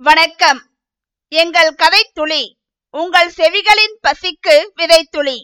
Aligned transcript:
வணக்கம். 0.00 0.60
எங்கள் 1.32 1.68
கதைத்துளி 1.82 2.40
உங்கள் 2.94 3.28
செவிகளின் 3.36 3.94
பசிக்கு 4.02 4.54
விதைத்துளி 4.76 5.36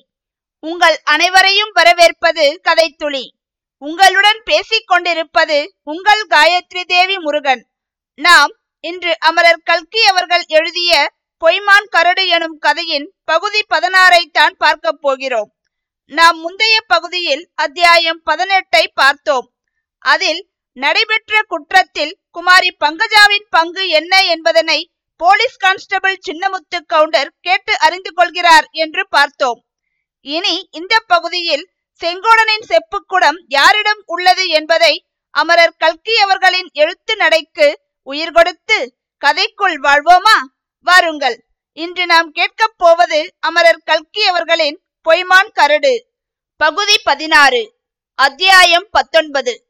உங்கள் 0.64 0.96
அனைவரையும் 1.04 1.70
வரவேற்பது 1.72 2.60
கதைத்துளி 2.68 3.22
உங்களுடன் 3.82 4.40
பேசிக் 4.44 4.86
கொண்டிருப்பது 4.86 5.58
உங்கள் 5.82 6.22
காயத்ரி 6.26 6.82
தேவி 6.86 7.18
முருகன். 7.18 7.62
நாம் 8.18 8.52
இன்று 8.84 9.14
அமரர் 9.20 9.62
கல்கி 9.64 10.02
அவர்கள் 10.06 10.44
எழுதிய 10.48 10.92
பொய்மான் 11.42 11.88
கரடு 11.88 12.26
எனும் 12.26 12.58
கதையின் 12.58 13.08
பகுதி 13.24 13.62
பதினாறை 13.70 14.22
தான் 14.32 14.56
பார்க்க 14.58 14.92
போகிறோம். 14.92 15.50
நாம் 16.06 16.38
முந்தைய 16.38 16.78
பகுதியில் 16.86 17.50
அத்தியாயம் 17.54 18.22
பதினெட்டை 18.26 18.84
பார்த்தோம். 18.94 19.48
அதில் 20.04 20.42
நடைபெற்ற 20.76 21.42
குற்றத்தில் 21.48 22.14
குமாரி 22.38 22.76
பங்கஜாவின் 22.84 23.46
பங்கு 23.50 23.88
என்ன 23.88 24.24
என்பதனை 24.24 24.90
போலீஸ் 25.16 25.56
கான்ஸ்டபிள் 25.56 26.18
சின்னமுத்து 26.26 26.80
கவுண்டர் 26.86 27.32
கேட்டு 27.40 27.78
அறிந்து 27.78 28.12
கொள்கிறார் 28.12 28.68
என்று 28.70 29.08
பார்த்தோம். 29.08 29.64
இனி 30.20 30.68
இந்த 30.70 31.02
பகுதியில் 31.06 31.70
செங்கோடனின் 32.00 32.64
செப்புக்குடம் 32.68 33.44
யாரிடம் 33.46 34.02
உள்ளது 34.06 34.48
என்பதை 34.48 35.06
அமரர் 35.30 35.74
கல்கி 35.78 36.16
அவர்களின் 36.16 36.68
எழுத்து 36.72 37.16
நடைக்கு 37.16 37.80
உயிர் 38.02 38.30
கொடுத்து 38.30 38.96
கதைக்குள் 39.26 39.76
வாழ்வோமா? 39.82 40.38
வாருங்கள். 40.82 41.44
இன்று 41.72 42.06
நாம் 42.06 42.30
கேட்கப் 42.30 42.78
போவது 42.78 43.34
அமரர் 43.40 43.82
கல்கி 43.84 44.26
அவர்களின் 44.26 44.82
பொய்மான் 45.08 45.50
கரடு. 45.52 46.06
பகுதி 46.56 47.00
பதினாறு. 47.04 47.78
அத்தியாயம் 48.14 48.88
பத்தொன்பது. 48.90 49.67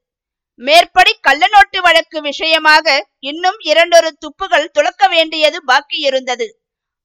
மேற்படி 0.58 1.12
கள்ளநோட்டு 1.26 1.78
வழக்கு 1.80 2.20
விஷயமாக 2.20 2.86
இன்னும் 3.18 3.58
இரண்டொரு 3.60 4.10
துப்புகள் 4.18 4.72
துளக்க 4.72 5.08
வேண்டியது 5.08 5.64
பாக்கி 5.64 5.98
இருந்தது 5.98 6.48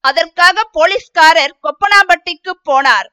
அதற்காக 0.04 0.64
போலீஸ்காரர் 0.72 1.54
கொப்பனாம்பட்டிக்கு 1.62 2.54
போனார். 2.70 3.08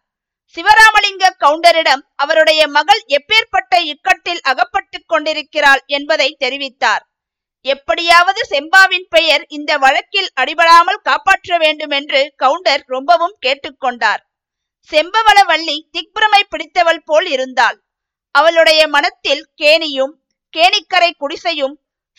சிவராமலிங்க 0.56 1.24
கவுண்டரிடம் 1.38 2.02
அவருடைய 2.14 2.60
மகள் 2.69 3.02
எப்பேற்பட்ட 3.08 3.74
இக்கட்டில் 3.92 4.41
அகப்பட்டு 4.42 4.98
கொண்டிருக்கிறாள் 5.06 5.82
என்பதை 5.86 6.36
தெரிவித்தார். 6.44 7.04
எப்படியாவது 7.60 8.41
செம்பாவின் 8.50 9.06
பெயர் 9.08 9.44
இந்த 9.48 9.72
வழக்கில் 9.78 10.30
அடிபடாமல் 10.41 11.00
காப்பாற்ற 11.02 11.58
வேண்டும் 11.58 11.91
என்று 11.91 12.20
கவுண்டர் 12.36 12.82
ரொம்பவும் 12.86 13.36
கேட்டுக்கொண்டார். 13.47 14.22
செம்பவளவள்ளி 14.91 15.77
திக்பிரமை 15.92 16.42
பிடித்தவள் 16.48 17.02
போல் 17.04 17.27
இருந்தாள். 17.27 17.78
அவளுடைய 18.34 18.80
மனத்தில் 18.88 19.44
கேணியும் 19.62 20.14
கேணிக்கரை 20.56 21.11
குடிசையும் 21.19 21.75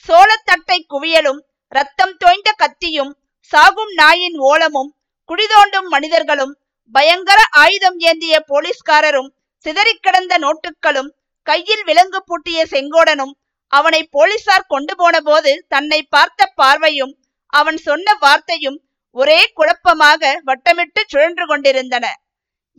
சோளத்தட்டை 0.08 0.78
குவியலும் 0.90 1.42
ரத்தம் 1.68 2.16
தோய்ந்த 2.18 2.50
கத்தியும் 2.58 3.12
சாகும் 3.52 3.94
நாயின் 3.94 4.38
ஓலமும் 4.40 4.92
குடிதோண்டும் 5.30 5.88
மனிதர்களும் 5.88 6.54
பயங்கர 6.94 7.40
ஆயுதம் 7.52 8.00
ஏந்திய 8.00 8.36
போலீஸ்காரரும் 8.48 9.30
சிதறிக் 9.66 10.04
கிடந்த 10.04 10.38
நோட்டுகளும் 10.38 11.10
கையில் 11.48 11.84
விலங்கு 11.84 12.20
பூட்டிய 12.24 12.66
செங்கோடனும் 12.66 13.34
அவனை 13.74 14.04
போலீசார் 14.04 14.66
கொண்டு 14.68 14.94
போன 14.96 15.20
போது 15.20 15.66
தன்னை 15.68 16.00
பார்த்த 16.04 16.52
பார்வையும் 16.56 17.14
அவன் 17.54 17.78
சொன்ன 17.78 18.16
வார்த்தையும் 18.20 18.80
ஒரே 19.16 19.40
குழப்பமாக 19.56 20.42
வட்டமிட்டு 20.46 21.02
சுழன்று 21.08 21.46
கொண்டிருந்தன. 21.46 22.06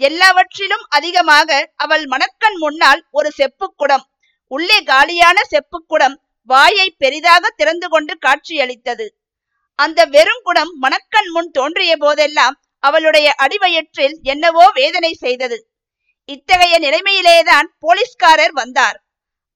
எல்லாவற்றிலும் 0.00 0.84
அதிகமாக 0.89 1.73
அவள் 1.77 2.05
மணக்கண் 2.05 2.56
முன்னால் 2.56 3.03
ஒரு 3.11 3.30
செப்புக்குடம் 3.39 4.05
உள்ளே 4.53 4.78
காலியான 4.83 5.39
செப்புக்குடம் 5.50 6.17
வாயை 6.50 6.86
பெரிதாக 6.98 7.50
திறந்து 7.50 7.86
கொண்டு 7.89 8.14
காட்சியளித்தது. 8.19 9.06
அந்த 9.78 10.00
வெறுங்குடம் 10.06 10.72
மணக்கண் 10.81 11.31
முன் 11.31 11.50
தோன்றிய 11.50 11.92
போதெல்லாம் 11.97 12.56
அவளுடைய 12.83 13.28
அடிவயிற்றில் 13.36 14.17
என்னவோ 14.23 14.64
வேதனை 14.75 15.12
செய்தது. 15.14 15.58
இத்தகைய 16.28 16.75
நிலைமையிலேதான் 16.78 17.68
போலீஸ்காரர் 17.79 18.52
வந்தார். 18.52 18.98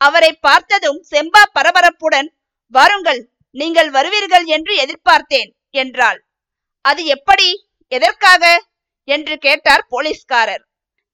அவரை 0.01 0.33
பார்த்ததும் 0.41 1.01
செம்பா 1.11 1.43
பரபரப்புடன் 1.55 2.29
வாருங்கள் 2.75 3.21
நீங்கள் 3.57 3.91
வருவீர்கள் 3.91 4.47
என்று 4.47 4.73
எதிர்பார்த்தேன் 4.85 5.51
என்றாள். 5.75 6.19
அது 6.85 7.03
எப்படி 7.07 7.49
எதற்காக? 7.93 8.45
என்று 9.09 9.35
கேட்டார் 9.37 9.85
போலீஸ்காரர். 9.89 10.63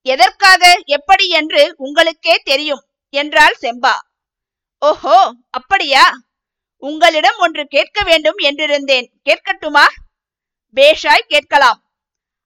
எதற்காக 0.07 0.63
எப்படி 0.89 1.27
என்று 1.31 1.63
உங்களுக்கே 1.77 2.35
தெரியும் 2.45 2.83
என்றாள் 3.13 3.57
செம்பா. 3.61 3.95
ஓஹோ 4.79 5.33
அப்படியா? 5.51 6.05
உங்களிடம் 6.77 7.39
ஒன்று 7.39 7.67
கேட்க 7.67 8.03
வேண்டும் 8.05 8.39
என்றிருந்தேன். 8.39 9.07
கேட்கட்டுமா? 9.25 9.85
பேஷாய் 10.77 11.29
கேட்கலாம். 11.29 11.81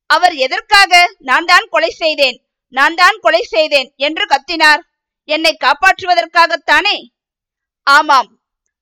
அவர் 0.07 0.35
எதற்காக? 0.35 1.15
நான் 1.19 1.45
தான் 1.45 1.67
கொலை 1.71 1.91
செய்தேன். 1.91 2.39
நான் 2.69 2.95
தான் 2.95 3.17
கொலை 3.21 3.43
செய்தேன். 3.43 3.93
என்று 3.97 4.27
கத்தினார். 4.27 4.83
என்னை 5.25 5.57
காப்பாற்றுவதற்காகத்தானே? 5.65 6.97
ஆமாம். 7.83 8.29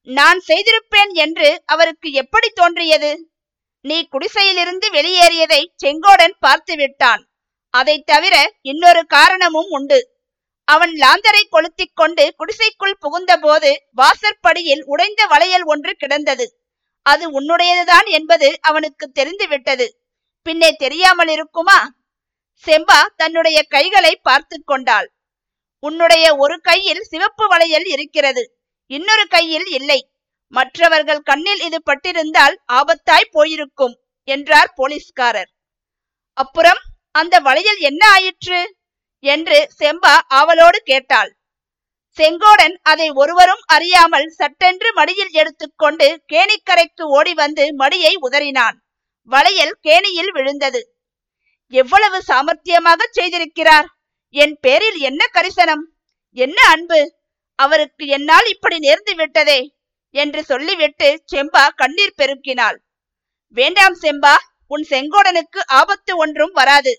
நான் 0.03 0.41
செய்திருப்பேன் 0.49 1.13
என்று 1.13 1.63
அவருக்கு 1.67 2.13
எப்படி 2.13 2.49
தோன்றியது? 2.49 3.13
நீ 3.81 4.09
குடிசையிலிருந்து 4.09 4.87
வெளியேறியதை 4.91 5.63
செங்கோடன் 5.85 6.35
பார்த்து 6.39 6.77
விட்டான் 6.77 7.23
அதை 7.75 8.03
தவிர 8.03 8.35
இன்னொரு 8.61 9.03
காரணமும் 9.07 9.71
உண்டு. 9.71 10.14
அவன் 10.65 10.93
லாந்தரை 10.95 11.43
கொளுத்திக் 11.49 11.97
கொண்டு 11.97 12.35
குடிசைக்குள் 12.37 13.01
புகுந்தபோது 13.01 13.71
வாசற்படியில் 13.91 14.85
உடைந்த 14.85 15.27
வளையல் 15.27 15.63
ஒன்று 15.63 15.93
கிடந்தது. 15.93 16.47
அது 17.03 17.41
உன்னுடையதுதான் 17.41 18.07
என்பது 18.07 18.59
அவனுக்கு 18.61 19.07
தெரிந்துவிட்டது. 19.11 19.87
பின்னே 20.43 20.71
தெரியாமல் 20.73 21.29
இருக்குமா? 21.29 21.79
செம்பா 22.67 23.01
தன்னுடைய 23.17 23.63
கைகளை 23.63 24.17
பார்த்து 24.17 24.63
கொண்டாள். 24.65 25.09
உன்னுடைய 25.79 26.37
ஒரு 26.37 26.61
கையில் 26.61 27.03
சிவப்பு 27.03 27.47
வளையல் 27.47 27.85
இருக்கிறது 27.85 28.43
இன்னொரு 28.87 29.27
கையில் 29.27 29.67
இல்லை. 29.67 30.01
மற்றவர்கள் 30.49 31.23
கண்ணில் 31.23 31.61
இது 31.61 31.83
பட்டிருந்தால் 31.83 32.57
ஆபத்தாய் 32.73 33.33
போயிருக்கும் 33.33 33.95
என்றார் 34.29 34.73
போலீஸ்காரர். 34.77 35.51
அப்புறம் 36.33 36.81
அந்த 37.11 37.39
வளையல் 37.39 37.79
என்ன 37.79 38.03
ஆயிற்று? 38.09 38.61
என்று 39.25 39.59
செம்பா 39.81 40.15
ஆவலோடு 40.39 40.79
கேட்டாள். 40.83 41.31
செங்கோடன் 42.19 42.75
அதை 42.83 43.07
ஒருவரும் 43.13 43.63
அறியாமல் 43.67 44.29
சட்டென்று 44.31 44.89
மடியில் 44.93 45.33
எடுத்துக்கொண்டு 45.33 46.09
கேணிக்கரைக்கு 46.33 47.05
ஓடி 47.19 47.33
வந்து 47.35 47.65
மடியை 47.79 48.13
உதறினான். 48.27 48.77
வளையல் 49.31 49.75
கேணியில் 49.81 50.33
விழுந்தது. 50.33 50.81
எவ்வளவு 51.73 52.19
சாமர்த்தியமாக 52.29 53.01
செய்திருக்கிறார்! 53.11 53.87
என் 54.35 54.55
பேரில் 54.61 54.99
என்ன 55.01 55.23
கரிசனம்? 55.27 55.85
என்ன 56.37 56.59
அன்பு? 56.67 57.01
அவருக்கு 57.59 58.05
என்னால் 58.07 58.47
இப்படி 58.47 58.77
நேர்ந்து 58.79 59.13
விட்டதே! 59.15 59.61
என்று 60.15 60.41
சொல்லிவிட்டு 60.45 61.09
செம்பா 61.33 61.65
கண்ணீர் 61.77 62.19
பெருக்கினாள். 62.19 62.77
வேண்டாம் 63.57 63.97
செம்பா 64.03 64.35
உன் 64.67 64.85
செங்கோடனுக்கு 64.91 65.61
ஆபத்து 65.79 66.13
ஒன்றும் 66.17 66.55
வராது. 66.55 66.93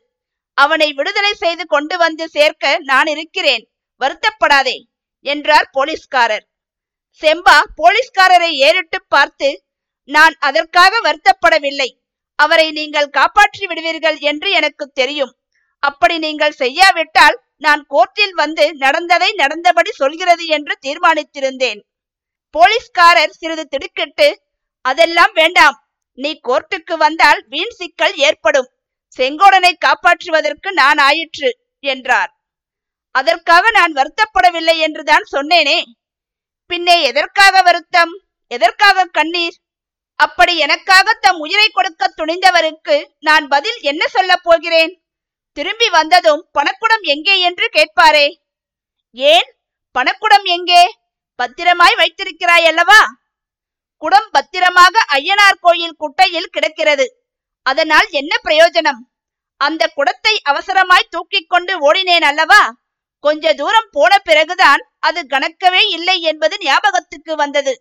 அவனை 0.58 0.90
விடுதலை 0.98 1.34
செய்து 1.44 1.64
கொண்டு 1.74 1.96
வந்து 2.04 2.26
சேர்க்க 2.36 2.74
நான் 2.92 3.10
இருக்கிறேன். 3.14 3.64
வருத்தப்படாதே 4.02 4.78
என்றார் 5.26 5.68
போலீஸ்காரர். 5.78 6.46
செம்பா 7.22 7.58
போலீஸ்காரரை 7.80 8.52
ஏறிட்டு 8.68 9.00
பார்த்து 9.14 9.50
நான் 10.10 10.36
அதற்காக 10.48 10.94
வருத்தப்படவில்லை. 11.08 11.90
அவரை 12.40 12.68
நீங்கள் 12.80 13.14
காப்பாற்றி 13.18 13.66
விடுவீர்கள் 13.70 14.18
என்று 14.32 14.50
எனக்கு 14.60 14.86
தெரியும். 15.00 15.34
அப்படி 15.84 16.16
நீங்கள் 16.26 16.60
செய்யாவிட்டால் 16.62 17.38
நான் 17.66 17.82
கோர்ட்டில் 17.94 18.36
வந்து 18.42 18.66
நடந்ததை 18.84 19.30
நடந்தபடி 19.42 19.92
சொல்கிறது 20.02 20.46
என்று 20.56 20.74
தீர்மானித்திருந்தேன். 20.86 21.82
போலீஸ்காரர் 22.56 23.38
சிறிது 23.40 23.66
திடுக்கிட்டு 23.74 24.28
அதெல்லாம் 24.86 25.34
வேண்டாம். 25.42 25.78
நீ 26.18 26.32
கோர்ட்டுக்கு 26.47 26.96
வந்தால் 27.06 27.40
வீண் 27.53 27.76
சிக்கல் 27.79 28.16
ஏற்படும். 28.28 28.70
செங்கோடனை 29.17 29.72
காப்பாற்றுவதற்கு 29.85 30.72
நான் 30.72 30.97
ஆயிற்று 30.97 31.67
என்றார். 31.79 32.32
அதற்காக 33.12 33.72
நான் 33.72 33.94
வருத்தப்படவில்லை 33.94 34.78
என்றுதான் 34.78 35.26
சொன்னேனே. 35.32 35.84
பின்னே 36.66 37.03
எதற்காக 37.03 37.62
வருத்தம்? 37.62 38.22
எதற்காக 38.47 39.06
கண்ணீர்? 39.06 39.58
அப்படி 40.16 40.58
எனக்காக 40.58 41.14
தம் 41.14 41.40
உயிரை 41.40 41.70
கொடுக்க 41.70 42.14
துணிந்தவருக்கு 42.17 43.06
நான் 43.20 43.47
பதில் 43.47 43.78
என்ன 43.82 44.08
சொல்லப் 44.08 44.44
போகிறேன்? 44.44 45.02
திரும்பி 45.52 45.90
வந்ததும் 45.90 46.50
பணக்குடம் 46.53 47.02
எங்கே 47.02 47.40
என்று 47.40 47.70
கேட்பாரே. 47.73 48.38
ஏன்? 49.12 49.56
பணக்குடம் 50.00 50.44
எங்கே? 50.44 50.97
பத்திரமாய் 51.35 51.96
வைத்திருக்கிறாய் 51.96 52.66
அல்லவா? 52.66 53.00
குடம் 53.97 54.29
பத்திரமாக 54.32 55.06
ஐயனார் 55.14 55.62
கோயில் 55.62 55.96
குட்டையில் 55.96 56.52
கிடக்கிறது. 56.52 57.25
அதனால் 57.66 58.08
என்ன 58.12 58.34
பிரயோஜனம்? 58.44 59.02
அந்த 59.62 59.84
குடத்தை 59.97 60.34
அவசரமாய் 60.50 61.12
தூக்கிக் 61.14 61.50
கொண்டு 61.50 61.73
ஓடினேன் 61.88 62.26
அல்லவா? 62.29 62.62
கொஞ்ச 63.23 63.53
தூரம் 63.53 63.90
போன 63.91 64.14
பிறகுதான் 64.20 64.82
அது 65.00 65.20
கணக்கவே 65.29 65.84
இல்லை 65.97 66.17
என்பது 66.22 66.56
ஞாபகத்துக்கு 66.59 67.34
வந்தது. 67.35 67.73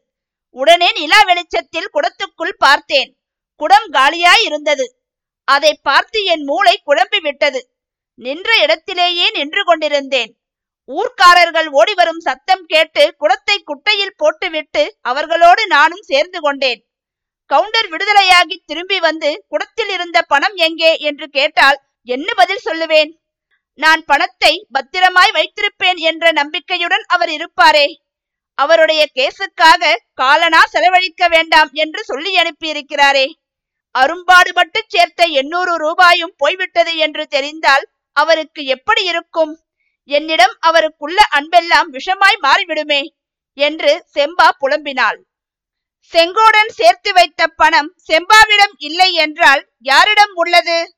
உடனே 0.57 0.89
நிலா 0.93 1.21
வெளிச்சத்தில் 1.23 1.93
குடத்துக்குள் 1.93 2.55
பார்த்தேன். 2.59 3.11
குடம் 3.61 3.89
காலியாய் 3.93 4.45
இருந்தது 4.45 4.87
அதை 5.49 5.73
பார்த்து 5.83 6.19
என் 6.25 6.45
மூளை 6.45 6.75
குழம்பி 6.87 7.19
விட்டது. 7.21 7.61
நின்ற 8.19 8.51
இடத்திலேயே 8.63 9.27
நின்று 9.31 9.63
கொண்டிருந்தேன். 9.65 10.33
ஊர்க்காரர்கள் 10.89 11.69
ஓடிவரும் 11.81 12.23
சத்தம் 12.27 12.65
கேட்டு 12.67 13.03
குடத்தை 13.19 13.57
குட்டையில் 13.63 14.17
போட்டுவிட்டு 14.17 14.83
அவர்களோடு 15.01 15.63
நானும் 15.67 16.05
சேர்ந்து 16.11 16.41
கொண்டேன். 16.41 16.81
கவுண்டர் 17.47 17.89
விடுதலையாகி 17.91 18.57
திரும்பி 18.67 18.99
வந்து 18.99 19.45
குடத்தில் 19.49 19.89
இருந்த 19.89 20.23
பணம் 20.23 20.55
எங்கே 20.55 20.97
என்று 20.99 21.29
கேட்டால் 21.29 21.79
என்ன 22.03 22.29
பதில் 22.35 22.65
சொல்லுவேன்? 22.65 23.11
நான் 23.79 24.05
பணத்தை 24.05 24.67
பத்திரமாய் 24.71 25.33
வைத்திருப்பேன் 25.33 25.99
என்ற 26.11 26.33
நம்பிக்கையுடன் 26.33 27.05
அவர் 27.07 27.29
இருப்பாரே. 27.29 27.87
அவருடைய 28.59 29.03
கேசுக்காக 29.15 29.93
காலனா 30.15 30.61
செலவழிக்க 30.65 31.29
வேண்டாம் 31.29 31.71
என்று 31.73 32.05
சொல்லி 32.05 32.33
அனுப்பியிருக்கிறாரே. 32.37 33.27
அரும்பாடுபட்டு 33.91 34.81
சேர்த்த 34.89 35.25
எண்ணூறு 35.41 35.77
ரூபாயும் 35.77 36.35
போய்விட்டது 36.37 36.97
என்று 36.97 37.27
தெரிந்தால் 37.27 37.85
அவருக்கு 38.13 38.65
எப்படி 38.65 39.05
இருக்கும்? 39.05 39.53
என்னிடம் 40.05 40.57
அவருக்குள்ள 40.61 41.21
அன்பெல்லாம் 41.31 41.91
விஷமாய் 41.93 42.39
மாறிவிடுமே 42.43 43.03
என்று 43.59 43.93
செம்பா 44.15 44.49
புலம்பினாள். 44.61 45.19
செங்கோடன் 46.13 46.69
சேர்த்து 46.69 47.13
வைத்த 47.13 47.47
பணம் 47.47 47.95
செம்பாவிடம் 48.13 48.75
இல்லை 48.77 49.13
என்றால் 49.13 49.69
யாரிடம் 49.79 50.35
உள்ளது? 50.35 50.97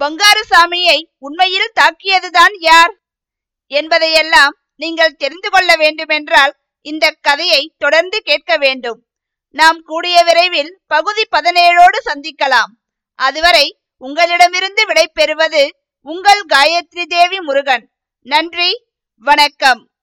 பங்காருசாமியை 0.00 1.08
உண்மையில் 1.18 1.72
தாக்கியதுதான் 1.80 2.54
யார்? 2.58 2.98
என்பதையெல்லாம் 3.66 4.58
நீங்கள் 4.76 5.16
தெரிந்து 5.16 5.50
கொள்ள 5.50 5.76
வேண்டுமென்றால் 5.76 6.56
இந்த 6.80 7.16
கதையை 7.20 7.74
தொடர்ந்து 7.78 8.20
கேட்க 8.20 8.56
வேண்டும். 8.56 9.06
நாம் 9.50 9.82
கூடிய 9.82 10.24
விரைவில் 10.24 10.80
பகுதி 10.86 11.22
பதினேழோடு 11.30 11.98
சந்திக்கலாம். 12.04 12.70
அதுவரை 13.14 13.78
உங்களிடமிருந்து 13.98 14.86
விடை 14.86 15.08
பெறுவது 15.08 15.76
உங்கள் 16.00 16.44
காயத்ரி 16.54 17.04
தேவி 17.04 17.40
முருகன். 17.40 17.90
நன்றி 18.20 18.84
வணக்கம். 19.18 19.93